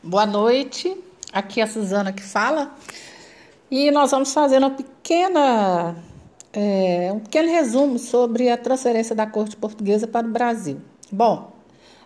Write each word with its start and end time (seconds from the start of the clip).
Boa 0.00 0.24
noite, 0.24 0.96
aqui 1.32 1.60
é 1.60 1.64
a 1.64 1.66
Suzana 1.66 2.12
que 2.12 2.22
fala 2.22 2.72
e 3.68 3.90
nós 3.90 4.12
vamos 4.12 4.32
fazer 4.32 4.58
uma 4.58 4.70
pequena, 4.70 5.96
é, 6.52 7.10
um 7.12 7.18
pequeno 7.18 7.48
resumo 7.48 7.98
sobre 7.98 8.48
a 8.48 8.56
transferência 8.56 9.12
da 9.12 9.26
corte 9.26 9.56
portuguesa 9.56 10.06
para 10.06 10.24
o 10.24 10.30
Brasil. 10.30 10.80
Bom, 11.10 11.50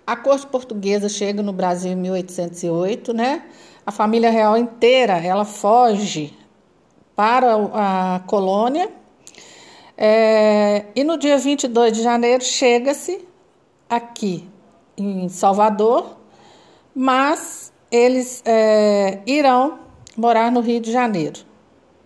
a 0.06 0.16
corte 0.16 0.46
portuguesa 0.46 1.06
chega 1.06 1.42
no 1.42 1.52
Brasil 1.52 1.92
em 1.92 1.96
1808, 1.96 3.12
né? 3.12 3.44
A 3.84 3.92
família 3.92 4.30
real 4.30 4.56
inteira 4.56 5.18
ela 5.18 5.44
foge 5.44 6.34
para 7.14 7.54
a 7.74 8.20
colônia 8.26 8.90
é, 9.98 10.86
e 10.96 11.04
no 11.04 11.18
dia 11.18 11.36
22 11.36 11.92
de 11.92 12.02
janeiro 12.02 12.42
chega-se 12.42 13.22
aqui 13.86 14.48
em 14.96 15.28
Salvador, 15.28 16.16
mas 16.94 17.71
eles 17.92 18.42
é, 18.46 19.20
irão 19.26 19.80
morar 20.16 20.50
no 20.50 20.60
Rio 20.60 20.80
de 20.80 20.90
Janeiro. 20.90 21.40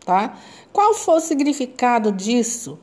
Tá? 0.05 0.37
Qual 0.73 0.93
foi 0.95 1.17
o 1.17 1.21
significado 1.21 2.11
disso 2.11 2.79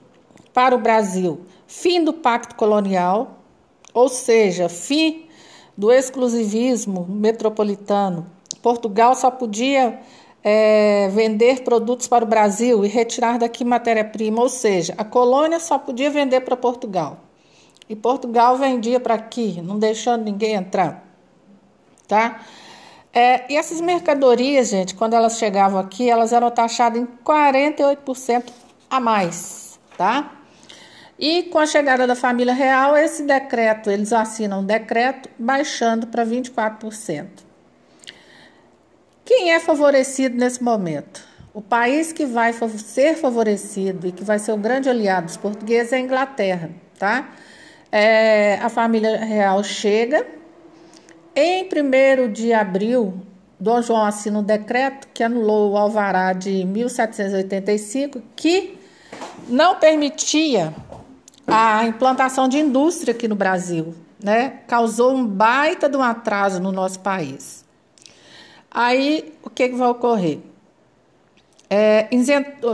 para 0.53 0.73
o 0.73 0.79
Brasil? 0.79 1.41
Fim 1.67 2.03
do 2.03 2.13
pacto 2.13 2.55
colonial, 2.55 3.39
ou 3.93 4.07
seja, 4.07 4.69
fim 4.69 5.25
do 5.77 5.91
exclusivismo 5.91 7.05
metropolitano. 7.07 8.27
Portugal 8.61 9.15
só 9.15 9.29
podia 9.29 9.99
é, 10.43 11.09
vender 11.09 11.63
produtos 11.63 12.07
para 12.07 12.23
o 12.23 12.27
Brasil 12.27 12.85
e 12.85 12.87
retirar 12.87 13.37
daqui 13.37 13.65
matéria-prima, 13.65 14.41
ou 14.41 14.49
seja, 14.49 14.93
a 14.97 15.03
colônia 15.03 15.59
só 15.59 15.77
podia 15.77 16.09
vender 16.09 16.41
para 16.41 16.55
Portugal. 16.55 17.19
E 17.89 17.95
Portugal 17.95 18.57
vendia 18.57 18.99
para 18.99 19.15
aqui, 19.15 19.61
não 19.61 19.77
deixando 19.77 20.23
ninguém 20.23 20.53
entrar. 20.53 21.05
Tá? 22.07 22.41
É, 23.13 23.51
e 23.53 23.55
essas 23.55 23.79
mercadorias, 23.79 24.69
gente, 24.69 24.95
quando 24.95 25.13
elas 25.13 25.37
chegavam 25.37 25.79
aqui, 25.79 26.09
elas 26.09 26.33
eram 26.33 26.49
taxadas 26.49 26.99
em 26.99 27.05
48% 27.23 28.51
a 28.89 28.99
mais, 28.99 29.79
tá? 29.95 30.31
E 31.19 31.43
com 31.43 31.59
a 31.59 31.67
chegada 31.67 32.07
da 32.07 32.15
família 32.15 32.53
real, 32.53 32.97
esse 32.97 33.21
decreto, 33.21 33.91
eles 33.91 34.11
assinam 34.11 34.61
um 34.61 34.65
decreto 34.65 35.29
baixando 35.37 36.07
para 36.07 36.25
24%. 36.25 37.27
Quem 39.23 39.51
é 39.51 39.59
favorecido 39.59 40.35
nesse 40.35 40.63
momento? 40.63 41.23
O 41.53 41.61
país 41.61 42.11
que 42.11 42.25
vai 42.25 42.51
ser 42.51 43.15
favorecido 43.15 44.07
e 44.07 44.11
que 44.11 44.23
vai 44.23 44.39
ser 44.39 44.53
o 44.53 44.57
grande 44.57 44.89
aliado 44.89 45.27
dos 45.27 45.37
portugueses 45.37 45.93
é 45.93 45.97
a 45.97 45.99
Inglaterra, 45.99 46.71
tá? 46.97 47.29
É, 47.91 48.55
a 48.55 48.69
família 48.69 49.23
real 49.23 49.63
chega 49.63 50.25
em 51.35 51.63
1 51.63 52.31
de 52.31 52.53
abril, 52.53 53.13
Dom 53.59 53.81
João 53.81 54.05
assina 54.05 54.39
um 54.39 54.43
decreto 54.43 55.07
que 55.13 55.23
anulou 55.23 55.71
o 55.71 55.77
alvará 55.77 56.33
de 56.33 56.65
1785, 56.65 58.21
que 58.35 58.77
não 59.47 59.75
permitia 59.75 60.73
a 61.47 61.85
implantação 61.85 62.47
de 62.47 62.57
indústria 62.59 63.13
aqui 63.13 63.27
no 63.27 63.35
Brasil, 63.35 63.95
né? 64.21 64.59
Causou 64.67 65.13
um 65.13 65.25
baita 65.25 65.87
de 65.87 65.97
um 65.97 66.01
atraso 66.01 66.59
no 66.59 66.71
nosso 66.71 66.99
país. 66.99 67.63
Aí, 68.69 69.33
o 69.43 69.49
que, 69.49 69.69
que 69.69 69.75
vai 69.75 69.89
ocorrer? 69.89 70.39
É, 71.69 72.07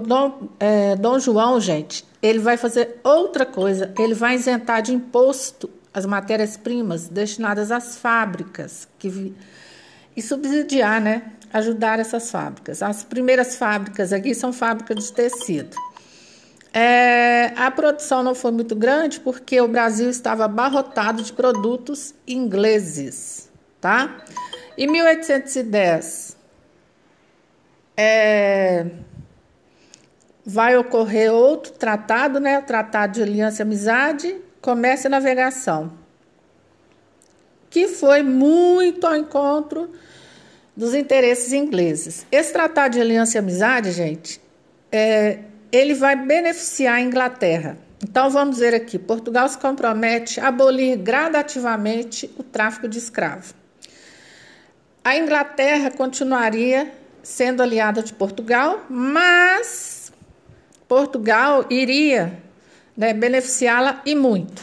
Dom, 0.06 0.50
é, 0.60 0.96
Dom 0.96 1.20
João, 1.20 1.60
gente, 1.60 2.06
ele 2.22 2.40
vai 2.40 2.58
fazer 2.58 3.00
outra 3.04 3.46
coisa, 3.46 3.94
ele 3.98 4.14
vai 4.14 4.36
isentar 4.36 4.82
de 4.82 4.94
imposto 4.94 5.70
as 6.00 6.06
matérias-primas 6.06 7.08
destinadas 7.08 7.72
às 7.72 7.98
fábricas 7.98 8.88
que, 8.98 9.36
e 10.16 10.22
subsidiar, 10.22 11.00
né? 11.02 11.34
Ajudar 11.54 12.00
essas 12.00 12.32
fábricas. 12.32 12.82
As 12.82 13.04
primeiras 13.04 13.56
fábricas 13.56 14.12
aqui 14.14 14.34
são 14.34 14.52
fábricas 14.52 15.06
de 15.06 15.14
tecido. 15.14 15.76
É, 16.74 17.52
a 17.56 17.72
produção 17.72 18.22
não 18.24 18.36
foi 18.36 18.52
muito 18.52 18.76
grande 18.76 19.20
porque 19.20 19.60
o 19.60 19.68
Brasil 19.68 20.10
estava 20.10 20.46
abarrotado 20.46 21.24
de 21.24 21.34
produtos 21.34 22.14
ingleses, 22.28 23.50
tá? 23.82 24.24
Em 24.78 24.88
1810, 24.88 26.38
é, 27.98 28.86
vai 30.46 30.78
ocorrer 30.78 31.32
outro 31.34 31.74
tratado, 31.74 32.40
né? 32.40 32.60
O 32.60 32.64
Tratado 32.64 33.14
de 33.14 33.22
Aliança 33.22 33.62
e 33.62 33.64
Amizade, 33.64 34.42
Comércio 34.70 35.08
e 35.08 35.10
Navegação, 35.10 35.92
que 37.72 37.88
foi 37.88 38.22
muito 38.22 39.08
ao 39.08 39.16
encontro 39.16 39.90
dos 40.78 40.94
interesses 40.94 41.52
ingleses. 41.54 42.24
Esse 42.32 42.54
tratado 42.54 42.94
de 42.94 43.02
aliança 43.02 43.36
e 43.36 43.40
amizade, 43.40 43.92
gente, 43.92 44.40
é, 44.92 45.40
ele 45.72 45.96
vai 45.96 46.16
beneficiar 46.16 46.98
a 46.98 47.02
Inglaterra. 47.02 47.80
Então 48.04 48.30
vamos 48.30 48.60
ver 48.60 48.76
aqui: 48.76 49.00
Portugal 49.00 49.50
se 49.50 49.58
compromete 49.58 50.40
a 50.40 50.50
abolir 50.50 51.00
gradativamente 51.00 52.32
o 52.38 52.44
tráfico 52.44 52.88
de 52.88 53.00
escravos. 53.00 53.56
A 55.04 55.18
Inglaterra 55.18 55.90
continuaria 55.90 56.92
sendo 57.24 57.64
aliada 57.64 58.04
de 58.04 58.14
Portugal, 58.14 58.86
mas 58.88 60.14
Portugal 60.88 61.66
iria 61.72 62.48
né, 63.00 63.14
beneficiá-la 63.14 64.02
e 64.06 64.14
muito. 64.14 64.62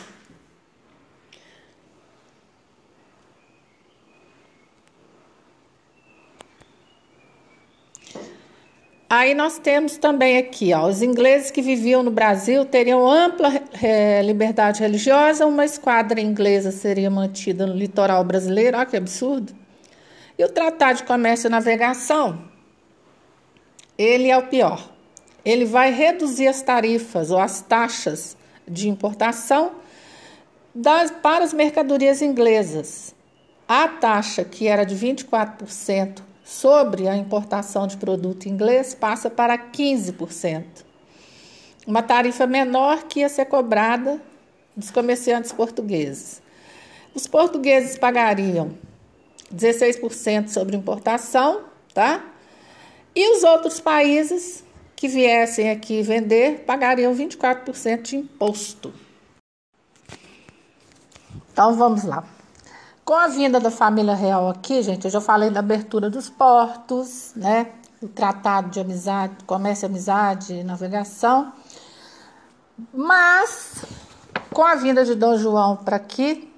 Aí 9.09 9.35
nós 9.35 9.59
temos 9.59 9.97
também 9.97 10.37
aqui, 10.37 10.75
ó, 10.75 10.87
os 10.87 11.01
ingleses 11.01 11.51
que 11.51 11.63
viviam 11.63 12.03
no 12.03 12.11
Brasil 12.11 12.67
teriam 12.67 13.09
ampla 13.09 13.49
é, 13.83 14.21
liberdade 14.21 14.81
religiosa, 14.81 15.47
uma 15.47 15.65
esquadra 15.65 16.21
inglesa 16.21 16.71
seria 16.71 17.09
mantida 17.09 17.67
no 17.67 17.73
litoral 17.73 18.23
brasileiro, 18.23 18.77
olha 18.77 18.85
que 18.85 18.97
absurdo. 18.99 19.55
E 20.39 20.45
o 20.45 20.49
Tratado 20.51 20.99
de 20.99 21.05
Comércio 21.05 21.47
e 21.47 21.51
Navegação, 21.51 22.45
ele 23.97 24.29
é 24.29 24.37
o 24.37 24.49
pior 24.49 24.96
ele 25.47 25.65
vai 25.65 25.93
reduzir 25.93 26.49
as 26.49 26.61
tarifas 26.61 27.31
ou 27.31 27.39
as 27.39 27.61
taxas 27.61 28.37
de 28.67 28.89
importação 28.89 29.77
das, 30.75 31.09
para 31.09 31.45
as 31.45 31.53
mercadorias 31.53 32.21
inglesas. 32.21 33.15
A 33.69 33.87
taxa, 33.87 34.45
que 34.45 34.67
era 34.67 34.83
de 34.83 34.97
24% 34.97 36.19
sobre 36.45 37.07
a 37.07 37.17
importação 37.17 37.87
de 37.87 37.97
produto 37.97 38.49
inglês, 38.49 38.93
passa 38.93 39.31
para 39.31 39.57
15%. 39.57 40.65
Uma 41.87 42.03
tarifa 42.03 42.45
menor 42.45 43.05
que 43.05 43.21
ia 43.21 43.29
ser 43.29 43.45
cobrada 43.45 44.21
dos 44.77 44.91
comerciantes 44.91 45.53
portugueses. 45.53 46.43
Os 47.15 47.29
portugueses 47.29 47.97
pagariam 47.97 48.73
16% 49.55 50.49
sobre 50.49 50.77
importação, 50.77 51.67
tá? 51.95 52.25
E 53.15 53.37
os 53.37 53.45
outros 53.45 53.81
países 53.81 54.66
que 54.97 55.07
viessem 55.07 55.71
aqui 55.71 56.03
vender 56.03 56.65
pagariam 56.67 57.15
24% 57.15 58.03
de 58.03 58.17
imposto. 58.17 58.93
Então 61.53 61.75
vamos 61.75 62.03
lá. 62.03 62.25
Com 63.05 63.15
a 63.15 63.29
vinda 63.29 63.61
da 63.61 63.71
família 63.71 64.15
real 64.15 64.49
aqui, 64.49 64.83
gente, 64.83 65.05
eu 65.05 65.11
já 65.11 65.21
falei 65.21 65.51
da 65.51 65.61
abertura 65.61 66.11
dos 66.11 66.29
portos, 66.29 67.33
né? 67.37 67.71
O 68.03 68.09
tratado 68.09 68.71
de 68.71 68.81
amizade, 68.81 69.45
comércio, 69.45 69.87
amizade, 69.87 70.65
navegação. 70.65 71.53
Mas 72.93 73.85
com 74.53 74.65
a 74.65 74.75
vinda 74.75 75.05
de 75.05 75.15
Dom 75.15 75.37
João 75.37 75.77
para 75.77 75.97
aqui, 75.97 76.53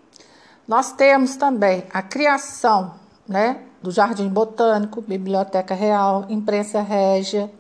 nós 0.67 0.93
temos 0.93 1.37
também 1.37 1.85
a 1.93 2.03
criação, 2.03 2.95
né, 3.27 3.63
do 3.83 3.91
Jardim 3.91 4.29
Botânico, 4.29 5.01
Biblioteca 5.01 5.75
Real, 5.75 6.27
Imprensa 6.29 6.81
Régia, 6.81 7.51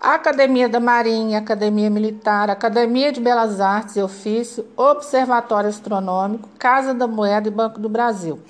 Academia 0.00 0.68
da 0.68 0.78
Marinha, 0.78 1.38
Academia 1.38 1.90
Militar, 1.90 2.48
Academia 2.50 3.10
de 3.10 3.20
Belas 3.20 3.60
Artes 3.60 3.96
e 3.96 4.02
Ofício, 4.02 4.64
Observatório 4.76 5.68
Astronômico, 5.68 6.48
Casa 6.56 6.94
da 6.94 7.08
Moeda 7.08 7.48
e 7.48 7.50
Banco 7.50 7.80
do 7.80 7.88
Brasil. 7.88 8.40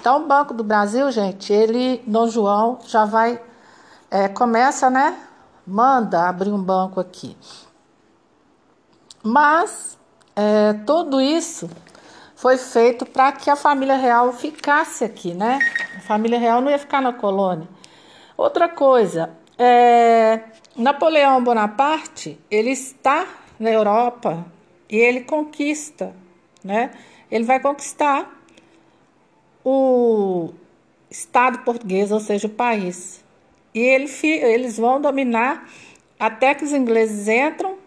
Então, 0.00 0.22
o 0.22 0.26
Banco 0.26 0.54
do 0.54 0.64
Brasil, 0.64 1.10
gente, 1.10 1.52
ele, 1.52 2.02
Dom 2.06 2.28
João, 2.28 2.78
já 2.86 3.04
vai, 3.04 3.38
é, 4.10 4.26
começa, 4.28 4.88
né? 4.88 5.18
Manda 5.66 6.28
abrir 6.28 6.50
um 6.50 6.62
banco 6.62 6.98
aqui. 6.98 7.36
Mas, 9.22 9.98
é, 10.34 10.72
tudo 10.86 11.20
isso 11.20 11.68
foi 12.34 12.56
feito 12.56 13.04
para 13.04 13.32
que 13.32 13.50
a 13.50 13.56
família 13.56 13.96
real 13.96 14.32
ficasse 14.32 15.04
aqui, 15.04 15.34
né? 15.34 15.58
A 15.96 16.00
família 16.00 16.38
real 16.38 16.62
não 16.62 16.70
ia 16.70 16.78
ficar 16.78 17.02
na 17.02 17.12
colônia. 17.12 17.68
Outra 18.36 18.68
coisa, 18.68 19.30
é, 19.58 20.40
Napoleão 20.76 21.42
Bonaparte, 21.42 22.38
ele 22.50 22.70
está 22.70 23.26
na 23.58 23.70
Europa 23.70 24.44
e 24.90 24.96
ele 24.96 25.22
conquista, 25.22 26.14
né? 26.62 26.90
Ele 27.30 27.44
vai 27.44 27.58
conquistar 27.58 28.30
o, 29.64 30.52
Estado 31.10 31.60
português, 31.60 32.10
ou 32.10 32.20
seja, 32.20 32.46
o 32.46 32.50
país. 32.50 33.24
E 33.72 33.80
ele, 33.80 34.10
eles 34.22 34.76
vão 34.76 35.00
dominar 35.00 35.68
até 36.18 36.54
que 36.54 36.64
os 36.64 36.72
ingleses 36.72 37.28
entram. 37.28 37.78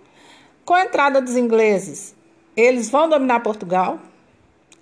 Com 0.65 0.73
a 0.73 0.83
entrada 0.83 1.21
dos 1.21 1.35
ingleses, 1.35 2.15
eles 2.55 2.89
vão 2.89 3.09
dominar 3.09 3.41
Portugal. 3.41 3.99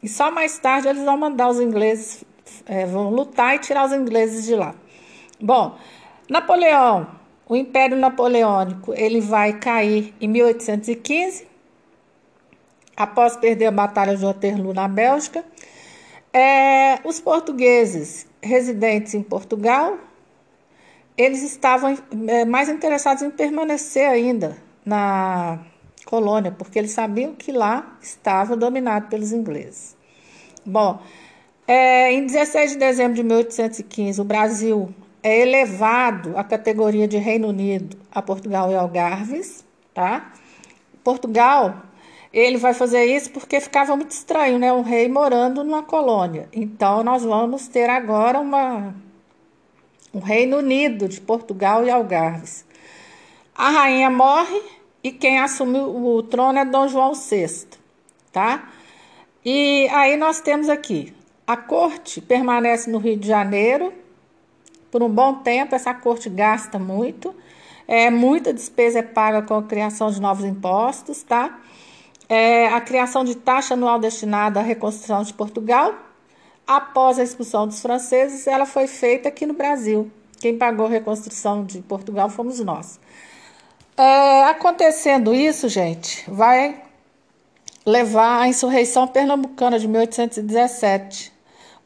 E 0.01 0.07
só 0.07 0.29
mais 0.31 0.57
tarde 0.59 0.87
eles 0.87 1.03
vão 1.03 1.17
mandar 1.17 1.49
os 1.49 1.59
ingleses, 1.59 2.23
é, 2.65 2.85
vão 2.85 3.09
lutar 3.09 3.55
e 3.55 3.59
tirar 3.59 3.85
os 3.85 3.93
ingleses 3.93 4.45
de 4.45 4.55
lá. 4.55 4.75
Bom, 5.41 5.77
Napoleão, 6.29 7.07
o 7.49 7.55
Império 7.55 7.97
Napoleônico, 7.97 8.93
ele 8.93 9.21
vai 9.21 9.53
cair 9.53 10.13
em 10.19 10.27
1815, 10.27 11.47
após 12.95 13.37
perder 13.37 13.67
a 13.67 13.71
Batalha 13.71 14.15
de 14.15 14.25
Waterloo 14.25 14.73
na 14.73 14.87
Bélgica. 14.87 15.45
É, 16.33 16.99
os 17.05 17.21
portugueses 17.21 18.27
residentes 18.41 19.13
em 19.13 19.23
Portugal, 19.23 19.97
eles 21.17 21.41
estavam 21.41 21.97
é, 22.27 22.43
mais 22.43 22.67
interessados 22.67 23.23
em 23.23 23.29
permanecer 23.29 24.07
ainda 24.07 24.57
na 24.85 25.59
colônia, 26.05 26.51
porque 26.51 26.77
eles 26.77 26.91
sabiam 26.91 27.33
que 27.33 27.51
lá 27.51 27.97
estava 28.01 28.57
dominado 28.57 29.07
pelos 29.07 29.31
ingleses. 29.31 29.95
Bom, 30.65 30.99
é, 31.65 32.11
em 32.11 32.25
16 32.25 32.71
de 32.71 32.77
dezembro 32.77 33.13
de 33.13 33.23
1815, 33.23 34.19
o 34.19 34.23
Brasil 34.23 34.93
é 35.23 35.41
elevado 35.41 36.37
à 36.37 36.43
categoria 36.43 37.07
de 37.07 37.17
Reino 37.17 37.47
Unido 37.47 37.97
a 38.11 38.21
Portugal 38.21 38.71
e 38.71 38.75
Algarves, 38.75 39.65
tá? 39.93 40.31
Portugal, 41.03 41.83
ele 42.33 42.57
vai 42.57 42.73
fazer 42.73 43.05
isso 43.05 43.31
porque 43.31 43.59
ficava 43.59 43.95
muito 43.95 44.11
estranho, 44.11 44.59
né? 44.59 44.71
Um 44.71 44.81
rei 44.81 45.07
morando 45.07 45.63
numa 45.63 45.83
colônia. 45.83 46.47
Então, 46.53 47.03
nós 47.03 47.23
vamos 47.23 47.67
ter 47.67 47.89
agora 47.89 48.39
uma, 48.39 48.93
um 50.13 50.19
Reino 50.19 50.57
Unido 50.57 51.07
de 51.07 51.21
Portugal 51.21 51.85
e 51.85 51.89
Algarves. 51.89 52.65
A 53.55 53.69
rainha 53.69 54.09
morre 54.09 54.61
e 55.03 55.11
quem 55.11 55.39
assume 55.39 55.79
o 55.79 56.21
trono 56.23 56.59
é 56.59 56.65
Dom 56.65 56.87
João 56.87 57.13
VI, 57.13 57.67
tá? 58.31 58.69
E 59.43 59.87
aí 59.89 60.17
nós 60.17 60.41
temos 60.41 60.69
aqui, 60.69 61.13
a 61.45 61.55
corte 61.55 62.19
permanece 62.19 62.89
no 62.89 62.97
Rio 62.97 63.17
de 63.17 63.27
Janeiro 63.27 63.93
por 64.91 65.03
um 65.03 65.09
bom 65.09 65.35
tempo, 65.35 65.75
essa 65.75 65.93
corte 65.93 66.29
gasta 66.29 66.79
muito, 66.79 67.35
é, 67.87 68.09
muita 68.09 68.53
despesa 68.53 68.99
é 68.99 69.01
paga 69.01 69.41
com 69.41 69.55
a 69.55 69.63
criação 69.63 70.11
de 70.11 70.19
novos 70.19 70.43
impostos, 70.43 71.23
tá? 71.23 71.59
É, 72.27 72.67
a 72.67 72.81
criação 72.81 73.23
de 73.23 73.35
taxa 73.35 73.73
anual 73.73 73.99
destinada 73.99 74.59
à 74.59 74.63
reconstrução 74.63 75.23
de 75.23 75.33
Portugal, 75.33 75.93
após 76.65 77.17
a 77.17 77.23
expulsão 77.23 77.65
dos 77.65 77.81
franceses, 77.81 78.45
ela 78.47 78.65
foi 78.65 78.87
feita 78.87 79.29
aqui 79.29 79.45
no 79.45 79.53
Brasil. 79.53 80.11
Quem 80.39 80.57
pagou 80.57 80.87
a 80.87 80.89
reconstrução 80.89 81.63
de 81.63 81.81
Portugal 81.81 82.29
fomos 82.29 82.59
nós. 82.59 82.99
É, 83.95 84.43
acontecendo 84.43 85.33
isso, 85.33 85.69
gente, 85.69 86.29
vai 86.29 86.83
levar 87.85 88.41
à 88.41 88.47
insurreição 88.47 89.07
pernambucana 89.07 89.79
de 89.79 89.87
1817. 89.87 91.36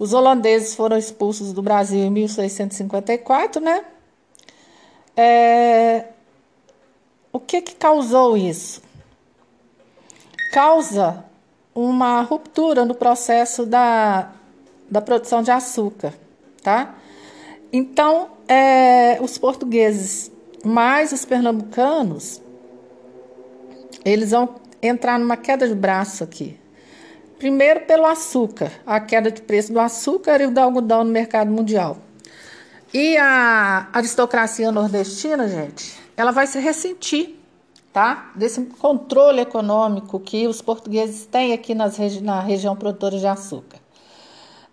Os 0.02 0.14
holandeses 0.14 0.74
foram 0.74 0.98
expulsos 0.98 1.54
do 1.54 1.62
Brasil 1.62 2.00
em 2.00 2.10
1654, 2.10 3.62
né? 3.62 3.86
É, 5.16 6.06
o 7.32 7.40
que, 7.40 7.62
que 7.62 7.76
causou 7.76 8.36
isso? 8.36 8.82
Causa 10.52 11.24
uma 11.76 12.24
ruptura 12.24 12.84
no 12.84 12.96
processo 12.96 13.64
da, 13.64 14.32
da 14.90 15.02
produção 15.02 15.44
de 15.44 15.52
açúcar, 15.52 16.16
tá? 16.64 16.96
Então, 17.72 18.32
é, 18.48 19.20
os 19.22 19.38
portugueses 19.38 20.32
mas 20.64 21.12
os 21.12 21.26
pernambucanos, 21.26 22.42
eles 24.04 24.32
vão 24.32 24.56
entrar 24.82 25.20
numa 25.20 25.38
queda 25.38 25.68
de 25.68 25.76
braço 25.76 26.24
aqui. 26.24 26.60
Primeiro 27.42 27.80
pelo 27.88 28.06
açúcar, 28.06 28.72
a 28.86 29.00
queda 29.00 29.32
de 29.32 29.42
preço 29.42 29.74
do 29.74 29.80
açúcar 29.80 30.40
e 30.42 30.48
do 30.48 30.60
algodão 30.60 31.04
no 31.04 31.10
mercado 31.10 31.50
mundial. 31.50 31.98
E 32.94 33.18
a 33.18 33.88
aristocracia 33.92 34.72
nordestina, 34.72 35.48
gente, 35.48 36.00
ela 36.16 36.30
vai 36.30 36.46
se 36.46 36.60
ressentir, 36.60 37.36
tá? 37.92 38.30
Desse 38.36 38.62
controle 38.80 39.42
econômico 39.42 40.20
que 40.20 40.48
os 40.48 40.62
portugueses 40.62 41.26
têm 41.26 41.52
aqui 41.52 41.74
nas 41.74 41.98
regi 41.98 42.22
na 42.22 42.42
região 42.42 42.76
produtora 42.76 43.18
de 43.18 43.26
açúcar. 43.26 43.80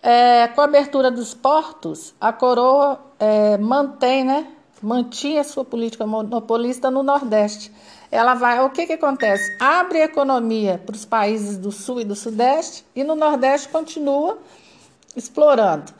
É, 0.02 0.48
com 0.48 0.60
a 0.60 0.64
abertura 0.64 1.10
dos 1.10 1.32
portos, 1.32 2.14
a 2.20 2.34
coroa 2.34 3.00
é, 3.18 3.56
mantém, 3.56 4.24
né, 4.24 4.46
mantinha 4.82 5.42
sua 5.42 5.64
política 5.64 6.06
monopolista 6.06 6.90
no 6.90 7.02
Nordeste. 7.02 7.72
Ela 8.10 8.34
vai, 8.34 8.64
o 8.64 8.70
que, 8.70 8.86
que 8.86 8.94
acontece? 8.94 9.56
Abre 9.60 10.00
a 10.00 10.04
economia 10.06 10.80
para 10.84 10.94
os 10.94 11.04
países 11.04 11.58
do 11.58 11.70
Sul 11.70 12.00
e 12.00 12.04
do 12.04 12.14
Sudeste 12.14 12.84
e 12.94 13.04
no 13.04 13.14
Nordeste 13.14 13.68
continua 13.68 14.38
explorando. 15.14 15.92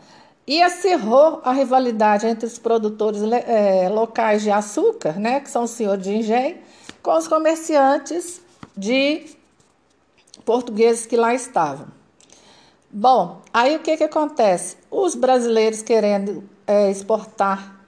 E 0.46 0.62
acirrou 0.62 1.42
a 1.44 1.52
rivalidade 1.52 2.26
entre 2.26 2.46
os 2.46 2.58
produtores 2.58 3.20
é, 3.22 3.88
locais 3.90 4.42
de 4.42 4.50
açúcar, 4.50 5.18
né, 5.18 5.40
que 5.40 5.50
são 5.50 5.64
os 5.64 5.70
senhores 5.72 6.02
de 6.02 6.16
engenho, 6.16 6.56
com 7.02 7.14
os 7.16 7.28
comerciantes 7.28 8.40
de 8.74 9.26
portugueses 10.46 11.04
que 11.04 11.16
lá 11.16 11.34
estavam. 11.34 11.88
Bom, 12.90 13.42
aí 13.52 13.76
o 13.76 13.80
que, 13.80 13.98
que 13.98 14.04
acontece? 14.04 14.78
Os 14.90 15.14
brasileiros 15.14 15.82
querendo 15.82 16.48
é, 16.66 16.90
exportar 16.90 17.78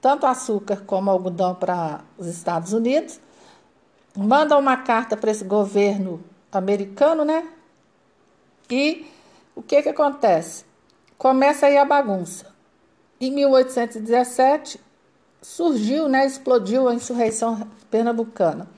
tanto 0.00 0.26
açúcar 0.26 0.82
como 0.84 1.10
algodão 1.10 1.54
para 1.54 2.00
os 2.16 2.26
Estados 2.26 2.72
Unidos, 2.72 3.20
manda 4.18 4.58
uma 4.58 4.76
carta 4.76 5.16
para 5.16 5.30
esse 5.30 5.44
governo 5.44 6.22
americano, 6.50 7.24
né? 7.24 7.46
E 8.68 9.06
o 9.54 9.62
que 9.62 9.80
que 9.80 9.88
acontece? 9.88 10.64
Começa 11.16 11.66
aí 11.66 11.78
a 11.78 11.84
bagunça. 11.84 12.46
Em 13.20 13.30
1817 13.30 14.80
surgiu, 15.40 16.08
né, 16.08 16.26
explodiu 16.26 16.88
a 16.88 16.94
insurreição 16.94 17.68
pernambucana. 17.90 18.68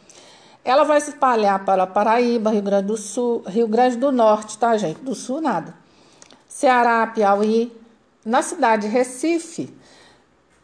Ela 0.63 0.85
vai 0.85 1.01
se 1.01 1.11
espalhar 1.11 1.65
para 1.65 1.87
Paraíba, 1.87 2.51
Rio 2.51 2.63
Grande 2.63 2.89
do 2.89 2.97
Sul, 2.99 3.43
Rio 3.47 3.67
Grande 3.67 3.97
do 3.97 4.13
Norte, 4.13 4.59
tá, 4.59 4.77
gente? 4.77 5.01
Do 5.01 5.15
Sul 5.15 5.41
nada. 5.41 5.75
Ceará, 6.47 7.07
Piauí, 7.07 7.73
na 8.25 8.43
cidade 8.43 8.83
de 8.83 8.89
Recife, 8.89 9.75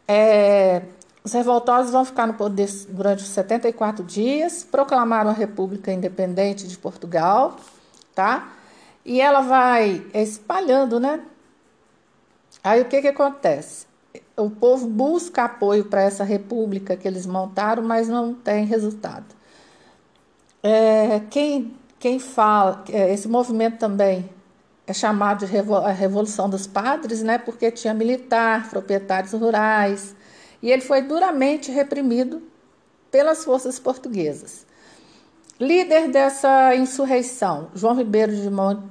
é, 0.07 0.83
os 1.23 1.33
revoltosos 1.33 1.91
vão 1.91 2.05
ficar 2.05 2.25
no 2.25 2.33
poder 2.33 2.69
durante 2.89 3.23
74 3.23 4.03
dias, 4.03 4.63
proclamaram 4.63 5.29
a 5.29 5.33
República 5.33 5.91
Independente 5.91 6.67
de 6.67 6.77
Portugal, 6.77 7.57
tá? 8.15 8.53
E 9.03 9.21
ela 9.21 9.41
vai 9.41 10.05
espalhando, 10.13 10.99
né? 10.99 11.21
Aí 12.63 12.81
o 12.81 12.85
que 12.85 13.01
que 13.01 13.07
acontece? 13.07 13.87
O 14.35 14.49
povo 14.49 14.87
busca 14.87 15.43
apoio 15.43 15.85
para 15.85 16.01
essa 16.01 16.23
república 16.23 16.95
que 16.95 17.07
eles 17.07 17.25
montaram, 17.25 17.83
mas 17.83 18.07
não 18.07 18.33
tem 18.33 18.65
resultado. 18.65 19.35
É, 20.61 21.21
quem, 21.29 21.75
quem 21.99 22.19
fala, 22.19 22.83
é, 22.89 23.13
esse 23.13 23.27
movimento 23.27 23.77
também 23.77 24.29
é 24.85 24.93
chamado 24.93 25.45
de 25.45 25.51
Revolução 25.93 26.49
dos 26.49 26.65
Padres, 26.65 27.21
né, 27.21 27.37
porque 27.37 27.69
tinha 27.71 27.93
militar, 27.93 28.69
proprietários 28.69 29.33
rurais, 29.33 30.15
e 30.61 30.71
ele 30.71 30.81
foi 30.81 31.01
duramente 31.01 31.71
reprimido 31.71 32.41
pelas 33.11 33.43
forças 33.43 33.79
portuguesas. 33.79 34.65
Líder 35.59 36.09
dessa 36.09 36.75
insurreição, 36.75 37.69
João 37.73 37.95
Ribeiro 37.95 38.35
de, 38.35 38.49
Mon... 38.49 38.83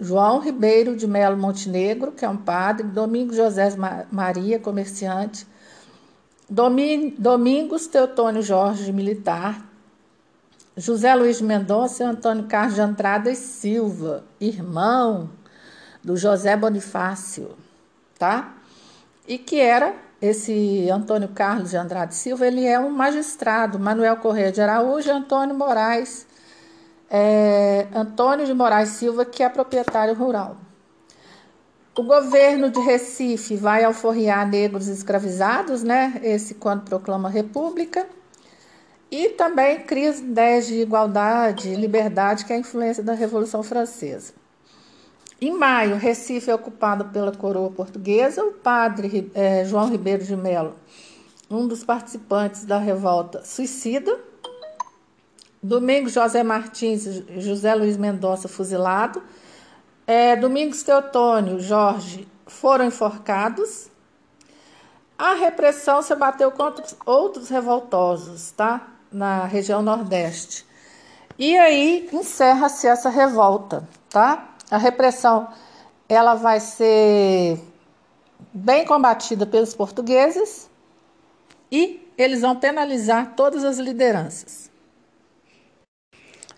João 0.00 0.40
Ribeiro 0.40 0.96
de 0.96 1.06
Melo 1.06 1.36
Montenegro, 1.36 2.10
que 2.10 2.24
é 2.24 2.28
um 2.28 2.36
padre, 2.36 2.86
Domingos 2.86 3.36
José 3.36 3.68
Maria, 4.10 4.58
comerciante, 4.58 5.46
Domingos 6.48 7.86
Teotônio 7.86 8.42
Jorge, 8.42 8.92
militar, 8.92 9.64
José 10.76 11.14
Luiz 11.14 11.40
Mendonça 11.40 12.02
e 12.02 12.06
Antônio 12.06 12.44
Carlos 12.44 12.74
de 12.74 12.80
Andrada 12.80 13.30
e 13.30 13.36
Silva, 13.36 14.24
irmão 14.40 15.30
do 16.02 16.16
José 16.16 16.56
Bonifácio, 16.56 17.50
tá? 18.18 18.54
E 19.28 19.38
que 19.38 19.60
era 19.60 19.94
esse 20.20 20.88
Antônio 20.90 21.28
Carlos 21.28 21.70
de 21.70 21.76
Andrade 21.76 22.14
Silva, 22.14 22.46
ele 22.46 22.66
é 22.66 22.78
um 22.78 22.90
magistrado, 22.90 23.78
Manuel 23.78 24.16
Correia 24.16 24.52
de 24.52 24.60
Araújo 24.60 25.10
Antônio 25.10 25.54
Moraes, 25.54 26.26
é, 27.08 27.86
Antônio 27.94 28.44
de 28.44 28.52
Moraes 28.52 28.90
Silva, 28.90 29.24
que 29.24 29.42
é 29.42 29.48
proprietário 29.48 30.14
rural. 30.14 30.56
O 31.96 32.02
governo 32.04 32.70
de 32.70 32.80
Recife 32.80 33.56
vai 33.56 33.82
alforriar 33.82 34.46
negros 34.46 34.86
escravizados, 34.86 35.82
né? 35.82 36.20
Esse 36.22 36.54
quando 36.54 36.82
proclama 36.84 37.28
a 37.28 37.32
República. 37.32 38.06
E 39.10 39.30
também 39.30 39.80
cria 39.80 40.10
ideias 40.10 40.68
de 40.68 40.80
igualdade 40.80 41.68
e 41.68 41.74
liberdade, 41.74 42.44
que 42.44 42.52
é 42.52 42.56
a 42.56 42.60
influência 42.60 43.02
da 43.02 43.12
Revolução 43.12 43.62
Francesa. 43.62 44.39
Em 45.40 45.56
maio, 45.56 45.96
Recife 45.96 46.50
é 46.50 46.54
ocupado 46.54 47.06
pela 47.06 47.32
coroa 47.32 47.70
portuguesa. 47.70 48.44
O 48.44 48.52
padre 48.52 49.30
é, 49.34 49.64
João 49.64 49.88
Ribeiro 49.88 50.22
de 50.22 50.36
Melo, 50.36 50.74
um 51.50 51.66
dos 51.66 51.82
participantes 51.82 52.66
da 52.66 52.76
revolta, 52.76 53.42
suicida. 53.42 54.20
Domingo, 55.62 56.10
José 56.10 56.42
Martins 56.42 57.06
e 57.06 57.40
José 57.40 57.74
Luiz 57.74 57.96
Mendonça 57.96 58.48
fuzilado. 58.48 59.22
É, 60.06 60.36
Domingos 60.36 60.82
Teotônio 60.82 61.58
Jorge 61.58 62.28
foram 62.46 62.84
enforcados. 62.84 63.88
A 65.16 65.34
repressão 65.34 66.02
se 66.02 66.12
abateu 66.12 66.50
contra 66.50 66.84
outros 67.06 67.48
revoltosos, 67.48 68.50
tá? 68.50 68.88
Na 69.10 69.44
região 69.44 69.80
Nordeste. 69.80 70.66
E 71.38 71.56
aí 71.58 72.08
encerra-se 72.12 72.86
essa 72.86 73.08
revolta, 73.08 73.88
tá? 74.10 74.49
A 74.70 74.78
repressão 74.78 75.48
ela 76.08 76.34
vai 76.34 76.60
ser 76.60 77.58
bem 78.52 78.84
combatida 78.84 79.46
pelos 79.46 79.74
portugueses 79.74 80.68
e 81.70 82.08
eles 82.16 82.40
vão 82.40 82.56
penalizar 82.56 83.34
todas 83.36 83.64
as 83.64 83.78
lideranças. 83.78 84.70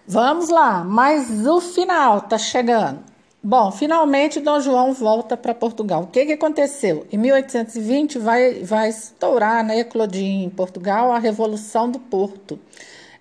Vamos 0.06 0.48
lá, 0.48 0.82
mas 0.82 1.46
o 1.46 1.60
final 1.60 2.18
está 2.18 2.36
chegando. 2.36 3.00
Bom, 3.42 3.72
finalmente 3.72 4.40
Dom 4.40 4.60
João 4.60 4.92
volta 4.92 5.36
para 5.36 5.54
Portugal. 5.54 6.02
O 6.02 6.06
que, 6.06 6.26
que 6.26 6.32
aconteceu? 6.32 7.06
Em 7.10 7.16
1820 7.18 8.18
vai, 8.18 8.62
vai 8.62 8.88
estourar, 8.88 9.64
né, 9.64 9.80
eclodir 9.80 10.24
em 10.24 10.50
Portugal 10.50 11.12
a 11.12 11.18
Revolução 11.18 11.90
do 11.90 11.98
Porto. 11.98 12.58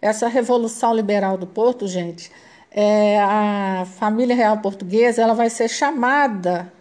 Essa 0.02 0.28
Revolução 0.28 0.94
Liberal 0.94 1.38
do 1.38 1.48
Porto, 1.48 1.88
gente, 1.88 2.32
é, 2.72 3.20
a 3.20 3.86
família 3.98 4.36
real 4.36 4.58
portuguesa 4.60 5.22
ela 5.22 5.34
vai 5.34 5.50
ser 5.50 5.68
chamada 5.68 6.72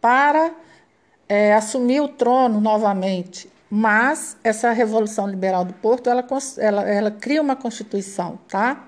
para 0.00 0.52
é, 1.28 1.54
assumir 1.54 2.00
o 2.00 2.08
trono 2.08 2.60
novamente. 2.60 3.50
Mas 3.70 4.36
essa 4.42 4.72
Revolução 4.72 5.28
Liberal 5.28 5.64
do 5.64 5.72
Porto, 5.72 6.10
ela, 6.10 6.26
ela, 6.58 6.88
ela 6.90 7.10
cria 7.10 7.40
uma 7.40 7.56
Constituição, 7.56 8.38
tá? 8.48 8.84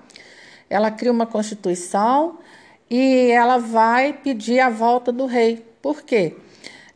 Ela 0.69 0.91
cria 0.91 1.11
uma 1.11 1.25
Constituição 1.25 2.37
e 2.89 3.31
ela 3.31 3.57
vai 3.57 4.13
pedir 4.13 4.59
a 4.59 4.69
volta 4.69 5.11
do 5.11 5.25
rei. 5.25 5.65
Por 5.81 6.01
quê? 6.03 6.35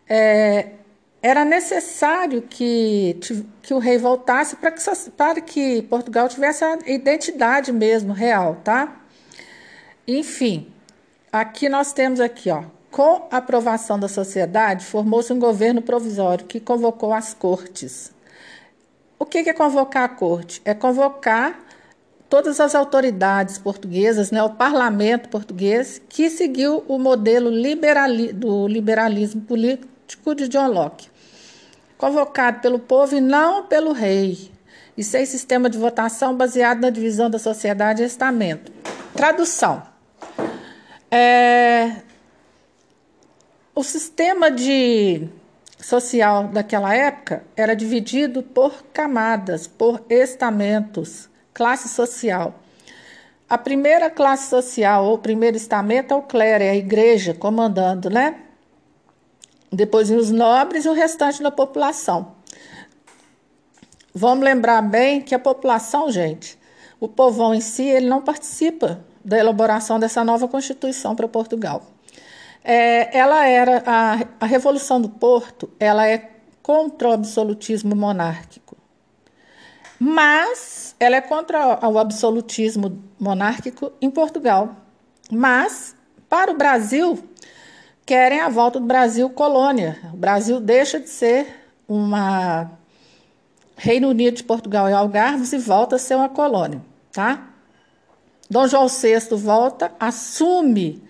É, 0.08 0.72
era 1.22 1.44
necessário 1.46 2.42
que, 2.42 3.18
que 3.62 3.74
o 3.74 3.80
rei 3.80 3.98
voltasse 3.98 4.56
para 4.58 4.72
que, 4.72 4.82
para 5.12 5.42
que 5.42 5.82
Portugal 5.84 6.28
tivesse 6.28 6.64
a 6.64 6.78
identidade 6.86 7.72
mesmo 7.72 8.14
real, 8.14 8.58
tá? 8.64 9.07
Enfim, 10.10 10.68
aqui 11.34 11.68
nós 11.68 11.92
temos 11.92 12.22
aqui, 12.22 12.50
ó, 12.50 12.64
com 12.90 13.28
a 13.30 13.38
aprovação 13.38 14.00
da 14.00 14.08
sociedade, 14.08 14.86
formou-se 14.86 15.34
um 15.34 15.38
governo 15.38 15.82
provisório 15.82 16.46
que 16.46 16.62
convocou 16.62 17.14
as 17.14 17.34
cortes. 17.34 18.14
O 19.20 19.26
que 19.26 19.40
é 19.40 19.54
convocar 19.54 20.06
a 20.06 20.08
corte? 20.08 20.62
É 20.64 20.74
convocar 20.74 21.60
todas 22.30 22.62
as 22.62 22.74
autoridades 22.74 23.58
portuguesas, 23.58 24.32
né, 24.32 24.42
o 24.42 24.52
parlamento 24.52 25.28
português, 25.28 26.02
que 26.08 26.30
seguiu 26.30 26.86
o 26.88 26.98
modelo 26.98 27.50
liberali 27.50 28.32
do 28.32 28.66
liberalismo 28.66 29.42
político 29.42 30.34
de 30.34 30.48
John 30.48 30.68
Locke. 30.68 31.10
Convocado 31.98 32.62
pelo 32.62 32.80
povo 32.80 33.14
e 33.14 33.20
não 33.20 33.66
pelo 33.66 33.92
rei, 33.92 34.52
e 34.98 35.04
sem 35.04 35.26
sistema 35.26 35.70
de 35.70 35.78
votação 35.78 36.34
baseado 36.34 36.80
na 36.80 36.90
divisão 36.90 37.30
da 37.30 37.38
sociedade 37.38 38.02
e 38.02 38.06
estamento. 38.06 38.72
Tradução. 39.14 39.97
É, 41.10 42.02
o 43.74 43.84
sistema 43.84 44.52
de 44.52 45.30
social 45.80 46.48
daquela 46.48 46.94
época 46.94 47.46
era 47.56 47.76
dividido 47.76 48.44
por 48.44 48.84
camadas, 48.92 49.68
por 49.68 50.04
estamentos, 50.10 51.30
classe 51.54 51.88
social. 51.88 52.56
A 53.50 53.58
primeira 53.58 54.10
classe 54.10 54.50
social, 54.50 55.06
ou 55.06 55.18
primeiro 55.18 55.56
estamento, 55.56 56.14
é 56.14 56.18
o 56.18 56.22
clero, 56.22 56.64
é 56.64 56.72
a 56.72 56.76
igreja 56.76 57.34
comandando, 57.34 58.10
né? 58.10 58.42
Depois 59.72 60.12
os 60.12 60.32
nobres 60.32 60.84
e 60.84 60.90
o 60.90 60.94
restante 60.94 61.42
da 61.42 61.52
população. 61.52 62.36
Vamos 64.14 64.44
lembrar 64.44 64.82
bem 64.82 65.22
que 65.22 65.36
a 65.36 65.40
população, 65.40 66.12
gente, 66.12 66.58
o 67.00 67.08
povão 67.08 67.54
em 67.54 67.62
si, 67.62 67.84
ele 67.84 68.08
não 68.08 68.22
participa 68.22 69.06
da 69.24 69.38
elaboração 69.38 70.00
dessa 70.00 70.24
nova 70.24 70.48
Constituição 70.48 71.16
para 71.16 71.28
Portugal. 71.28 71.84
É, 72.64 73.18
ela 73.18 73.46
era 73.46 73.84
a, 73.86 74.20
a 74.42 74.46
Revolução 74.46 75.00
do 75.00 75.10
Porto, 75.10 75.70
ela 75.80 76.08
é 76.08 76.32
contra 76.62 77.10
o 77.10 77.14
absolutismo 77.14 77.96
monárquico, 77.96 78.76
mas 80.00 80.96
ela 81.00 81.16
é 81.16 81.22
contra 81.22 81.88
o 81.88 81.98
absolutismo 81.98 83.02
monárquico 83.20 83.92
em 84.02 84.12
Portugal. 84.12 84.76
Mas 85.32 85.96
para 86.30 86.52
o 86.52 86.58
Brasil 86.58 87.24
querem 88.06 88.40
a 88.40 88.50
volta 88.50 88.80
do 88.80 88.86
Brasil 88.86 89.30
colônia. 89.30 89.98
O 90.14 90.18
Brasil 90.18 90.60
deixa 90.60 91.00
de 91.00 91.10
ser 91.10 91.70
uma 91.88 92.72
Reino 93.76 94.10
Unido 94.10 94.38
de 94.38 94.44
Portugal 94.44 94.90
e 94.90 94.94
Algarves 94.94 95.54
e 95.54 95.58
volta 95.58 95.98
a 95.98 96.00
ser 96.00 96.16
uma 96.16 96.30
colônia, 96.30 96.82
tá? 97.12 97.48
Dom 98.50 98.68
João 98.68 98.88
VI 98.88 99.20
volta, 99.36 99.92
assume 100.00 101.04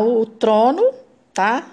o 0.00 0.26
trono, 0.26 0.92
tá? 1.32 1.66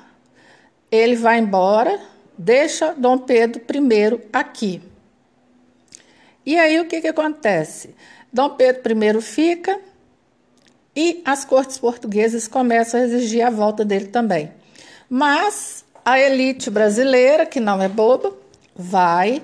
Ele 0.91 1.15
vai 1.15 1.39
embora, 1.39 2.00
deixa 2.38 2.94
Dom 2.94 3.20
Pedro 3.20 3.62
I 3.62 4.29
aqui. 4.34 4.82
E 6.46 6.58
aí 6.58 6.79
o 6.79 6.88
que, 6.88 7.01
que 7.01 7.08
acontece? 7.08 7.96
Dom 8.32 8.50
Pedro 8.51 8.94
I 8.94 9.22
fica 9.22 9.79
e 10.96 11.22
as 11.25 11.46
cortes 11.46 11.77
portuguesas 11.77 12.48
começam 12.48 13.00
a 13.00 13.03
exigir 13.03 13.46
a 13.46 13.50
volta 13.50 13.86
dele 13.86 14.08
também. 14.08 14.51
Mas 15.10 15.86
a 16.03 16.20
elite 16.20 16.70
brasileira, 16.70 17.46
que 17.46 17.60
não 17.60 17.82
é 17.82 17.88
boba, 17.88 18.34
vai 18.75 19.41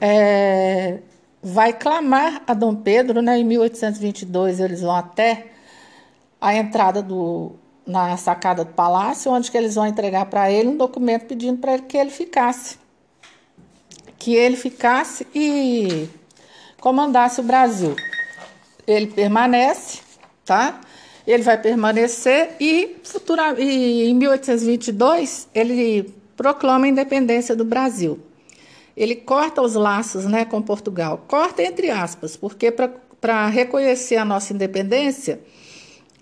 é, 0.00 0.98
vai 1.44 1.74
clamar 1.74 2.42
a 2.46 2.54
Dom 2.54 2.74
Pedro, 2.74 3.20
né? 3.20 3.38
Em 3.38 3.44
1822 3.44 4.60
eles 4.60 4.80
vão 4.80 4.96
até 4.96 5.48
a 6.40 6.54
entrada 6.54 7.02
do 7.02 7.52
na 7.86 8.16
sacada 8.16 8.64
do 8.64 8.72
palácio, 8.72 9.30
onde 9.30 9.50
que 9.50 9.58
eles 9.58 9.74
vão 9.74 9.86
entregar 9.86 10.24
para 10.24 10.50
ele 10.50 10.70
um 10.70 10.76
documento 10.76 11.26
pedindo 11.26 11.58
para 11.58 11.74
ele 11.74 11.82
que 11.82 11.98
ele 11.98 12.08
ficasse, 12.08 12.78
que 14.18 14.34
ele 14.34 14.56
ficasse 14.56 15.26
e 15.34 16.08
comandasse 16.80 17.40
o 17.40 17.44
Brasil. 17.44 17.94
Ele 18.86 19.08
permanece, 19.08 20.00
tá? 20.46 20.80
Ele 21.26 21.42
vai 21.42 21.60
permanecer 21.60 22.56
e, 22.58 22.96
futura, 23.04 23.54
e 23.60 24.08
em 24.08 24.14
1822 24.14 25.46
ele 25.54 26.14
proclama 26.34 26.86
a 26.86 26.88
independência 26.88 27.54
do 27.54 27.66
Brasil 27.66 28.18
ele 28.96 29.16
corta 29.16 29.60
os 29.60 29.74
laços 29.74 30.24
né, 30.24 30.44
com 30.44 30.62
Portugal. 30.62 31.24
Corta 31.26 31.62
entre 31.62 31.90
aspas, 31.90 32.36
porque 32.36 32.72
para 33.20 33.46
reconhecer 33.48 34.16
a 34.16 34.24
nossa 34.24 34.52
independência, 34.52 35.40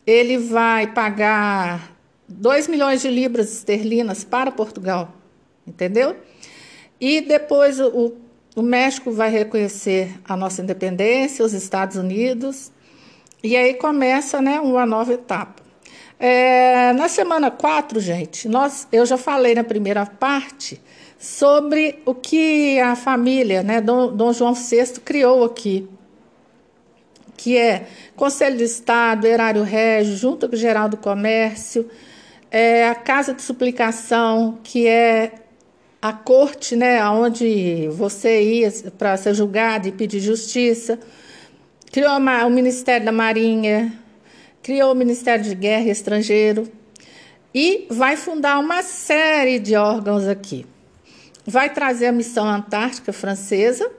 ele 0.07 0.39
vai 0.39 0.87
pagar 0.87 1.97
2 2.29 2.69
milhões 2.69 3.03
de 3.03 3.09
libras 3.09 3.53
esterlinas 3.53 4.25
para 4.25 4.51
Portugal, 4.51 5.13
entendeu? 5.67 6.17
E 7.01 7.21
depois 7.21 7.79
o, 7.79 8.15
o 8.57 8.63
México 8.63 9.11
vai 9.13 9.31
reconhecer 9.31 10.19
a 10.25 10.37
nossa 10.37 10.63
independência, 10.63 11.45
os 11.45 11.53
Estados 11.53 11.97
Unidos, 11.97 12.73
e 13.43 13.57
aí 13.57 13.75
começa 13.75 14.41
né, 14.41 14.61
uma 14.61 14.87
nova 14.87 15.13
etapa. 15.13 15.63
É, 16.19 16.93
na 16.93 17.09
semana 17.09 17.51
4, 17.51 17.99
gente, 17.99 18.49
nós, 18.49 18.87
eu 18.93 19.05
já 19.05 19.17
falei 19.17 19.55
na 19.57 19.65
primeira 19.65 20.07
parte 20.07 20.81
sobre 21.23 22.01
o 22.05 22.17
que 22.17 22.81
a 22.81 22.97
família, 22.97 23.63
né, 23.63 23.81
Dom, 23.81 24.13
Dom 24.13 24.33
João 24.33 24.55
VI 24.55 24.99
criou 25.05 25.45
aqui, 25.45 25.89
que 27.37 27.57
é 27.57 27.87
Conselho 28.17 28.57
de 28.57 28.65
Estado, 28.65 29.25
Erário 29.25 29.63
Régio, 29.63 30.17
Junta 30.17 30.51
Geral 30.57 30.89
do 30.89 30.97
Comércio, 30.97 31.89
é, 32.51 32.89
a 32.89 32.97
Casa 32.97 33.33
de 33.33 33.41
Suplicação, 33.41 34.59
que 34.65 34.89
é 34.89 35.35
a 36.03 36.13
corte, 36.13 36.75
né, 36.75 37.09
onde 37.09 37.87
você 37.91 38.43
ia 38.43 38.73
para 38.99 39.17
ser 39.17 39.33
julgado 39.33 39.87
e 39.87 39.93
pedir 39.93 40.19
justiça, 40.19 40.99
criou 41.93 42.17
o 42.17 42.51
Ministério 42.51 43.07
da 43.07 43.13
Marinha, 43.13 43.97
criou 44.61 44.91
o 44.91 44.97
Ministério 44.97 45.45
de 45.45 45.55
Guerra 45.55 45.85
e 45.85 45.91
Estrangeiro 45.91 46.65
e 47.55 47.87
vai 47.91 48.17
fundar 48.17 48.59
uma 48.59 48.83
série 48.83 49.61
de 49.61 49.77
órgãos 49.77 50.27
aqui 50.27 50.67
vai 51.47 51.73
trazer 51.73 52.07
a 52.07 52.13
missão 52.13 52.47
antártica 52.47 53.13
francesa, 53.13 53.91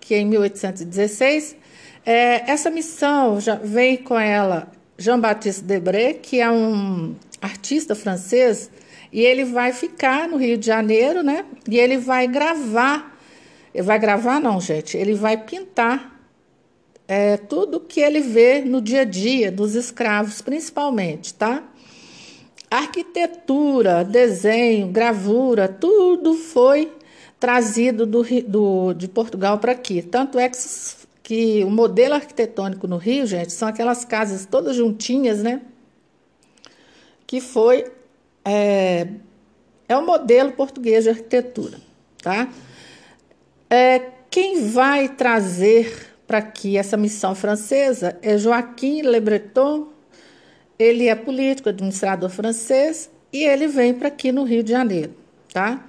que 0.00 0.14
é 0.14 0.18
em 0.18 0.26
1816. 0.26 1.56
É, 2.04 2.50
essa 2.50 2.70
missão 2.70 3.40
já 3.40 3.54
vem 3.54 3.96
com 3.96 4.18
ela 4.18 4.70
Jean-Baptiste 4.98 5.64
Debré, 5.64 6.14
que 6.14 6.40
é 6.40 6.50
um 6.50 7.14
artista 7.40 7.94
francês 7.94 8.70
e 9.14 9.20
ele 9.20 9.44
vai 9.44 9.72
ficar 9.72 10.26
no 10.26 10.36
Rio 10.36 10.58
de 10.58 10.66
Janeiro, 10.66 11.22
né? 11.22 11.44
E 11.70 11.78
ele 11.78 11.96
vai 11.96 12.26
gravar. 12.26 13.16
Ele 13.72 13.84
vai 13.84 13.96
gravar, 13.96 14.40
não, 14.40 14.60
gente. 14.60 14.96
Ele 14.96 15.14
vai 15.14 15.36
pintar 15.36 16.20
é, 17.06 17.36
tudo 17.36 17.78
que 17.78 18.00
ele 18.00 18.20
vê 18.20 18.62
no 18.62 18.80
dia 18.80 19.02
a 19.02 19.04
dia 19.04 19.52
dos 19.52 19.76
escravos, 19.76 20.42
principalmente, 20.42 21.32
tá? 21.32 21.62
Arquitetura, 22.74 24.02
desenho, 24.04 24.88
gravura, 24.88 25.68
tudo 25.68 26.34
foi 26.34 26.92
trazido 27.38 28.04
do, 28.04 28.24
do 28.48 28.92
de 28.94 29.06
Portugal 29.06 29.60
para 29.60 29.70
aqui. 29.70 30.02
Tanto 30.02 30.40
é 30.40 30.48
que, 30.48 30.58
que 31.22 31.62
o 31.62 31.70
modelo 31.70 32.14
arquitetônico 32.14 32.88
no 32.88 32.96
Rio, 32.96 33.28
gente, 33.28 33.52
são 33.52 33.68
aquelas 33.68 34.04
casas 34.04 34.44
todas 34.44 34.74
juntinhas, 34.74 35.40
né? 35.40 35.60
Que 37.24 37.40
foi 37.40 37.92
é, 38.44 39.06
é 39.88 39.96
o 39.96 40.04
modelo 40.04 40.50
português 40.50 41.04
de 41.04 41.10
arquitetura, 41.10 41.78
tá? 42.20 42.48
É, 43.70 44.00
quem 44.28 44.68
vai 44.68 45.08
trazer 45.10 46.12
para 46.26 46.38
aqui 46.38 46.76
essa 46.76 46.96
missão 46.96 47.36
francesa 47.36 48.18
é 48.20 48.36
Joaquim 48.36 49.02
Le 49.02 49.20
Breton. 49.20 49.93
Ele 50.78 51.08
é 51.08 51.14
político, 51.14 51.68
administrador 51.68 52.28
francês 52.30 53.10
e 53.32 53.42
ele 53.44 53.66
vem 53.66 53.94
para 53.94 54.08
aqui 54.08 54.32
no 54.32 54.44
Rio 54.44 54.62
de 54.62 54.70
Janeiro, 54.70 55.14
tá? 55.52 55.84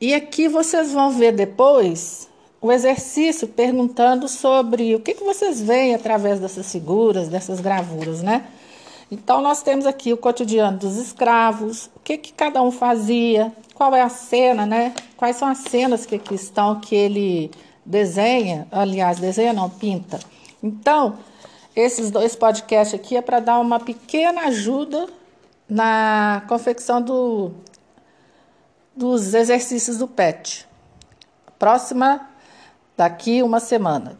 E 0.00 0.12
aqui 0.14 0.48
vocês 0.48 0.92
vão 0.92 1.10
ver 1.10 1.32
depois 1.32 2.28
o 2.60 2.72
exercício 2.72 3.46
perguntando 3.46 4.26
sobre 4.28 4.94
o 4.94 5.00
que, 5.00 5.14
que 5.14 5.22
vocês 5.22 5.60
veem 5.60 5.94
através 5.94 6.40
dessas 6.40 6.70
figuras, 6.72 7.28
dessas 7.28 7.60
gravuras, 7.60 8.22
né? 8.22 8.46
Então, 9.10 9.42
nós 9.42 9.62
temos 9.62 9.86
aqui 9.86 10.12
o 10.12 10.16
cotidiano 10.16 10.78
dos 10.78 10.96
escravos, 10.96 11.90
o 11.94 12.00
que, 12.00 12.16
que 12.16 12.32
cada 12.32 12.62
um 12.62 12.70
fazia, 12.70 13.52
qual 13.74 13.94
é 13.94 14.00
a 14.00 14.08
cena, 14.08 14.64
né? 14.64 14.94
Quais 15.16 15.36
são 15.36 15.46
as 15.46 15.58
cenas 15.58 16.06
que 16.06 16.14
aqui 16.14 16.34
estão 16.34 16.80
que 16.80 16.94
ele 16.94 17.50
desenha, 17.84 18.66
aliás, 18.72 19.18
desenha 19.18 19.52
não, 19.52 19.68
pinta. 19.68 20.18
Então, 20.62 21.18
esses 21.74 22.10
dois 22.10 22.36
podcasts 22.36 22.98
aqui 22.98 23.16
é 23.16 23.22
para 23.22 23.40
dar 23.40 23.58
uma 23.58 23.80
pequena 23.80 24.42
ajuda 24.42 25.08
na 25.68 26.42
confecção 26.48 27.02
do, 27.02 27.52
dos 28.94 29.34
exercícios 29.34 29.98
do 29.98 30.06
PET. 30.06 30.68
Próxima, 31.58 32.28
daqui 32.96 33.42
uma 33.42 33.60
semana. 33.60 34.18